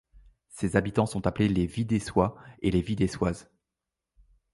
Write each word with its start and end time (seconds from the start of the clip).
Ses 0.49 0.77
habitants 0.77 1.05
sont 1.05 1.27
appelés 1.27 1.47
les 1.47 1.67
Videixois 1.67 2.35
et 2.63 2.71
les 2.71 2.81
Videixoises. 2.81 3.51